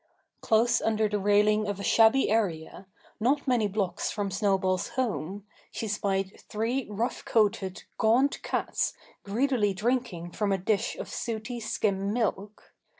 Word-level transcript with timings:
Close 0.41 0.81
under 0.81 1.07
the 1.07 1.19
railing 1.19 1.67
of 1.67 1.79
a 1.79 1.83
shabby 1.83 2.31
area, 2.31 2.87
not 3.19 3.47
many 3.47 3.67
blocks 3.67 4.09
from 4.09 4.31
Snowball's 4.31 4.87
home, 4.97 5.45
she 5.71 5.87
spied 5.87 6.41
three 6.49 6.87
rough 6.89 7.23
coated, 7.23 7.83
gaunt 7.99 8.41
cats 8.41 8.93
greedily 9.21 9.75
drinking 9.75 10.31
from 10.31 10.51
a 10.51 10.57
dish 10.57 10.95
of 10.95 11.07
sooty 11.07 11.59
skim 11.59 12.11
milk. 12.11 12.73